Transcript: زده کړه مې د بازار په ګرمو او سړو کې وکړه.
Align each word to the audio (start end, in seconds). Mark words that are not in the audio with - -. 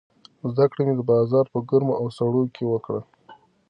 زده 0.53 0.65
کړه 0.71 0.81
مې 0.85 0.93
د 0.97 1.01
بازار 1.11 1.45
په 1.53 1.59
ګرمو 1.69 1.93
او 2.01 2.05
سړو 2.17 2.43
کې 2.55 2.63
وکړه. 2.67 3.01